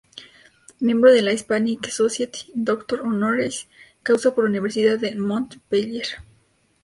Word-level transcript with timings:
Miembro 0.79 1.13
de 1.13 1.21
la 1.21 1.31
Hispanic 1.31 1.87
Society 1.89 2.47
y 2.55 2.63
doctor 2.63 3.01
honoris 3.01 3.67
causa 4.01 4.33
por 4.33 4.45
la 4.45 4.49
Universidad 4.49 4.97
de 4.97 5.13
Montpellier. 5.15 6.07